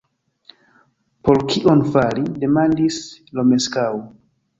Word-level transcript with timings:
Por 1.27 1.39
kion 1.51 1.83
fari? 1.95 2.23
demandis 2.45 2.97
Romeskaŭ. 3.41 3.87